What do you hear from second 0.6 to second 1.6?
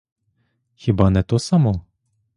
Хіба не то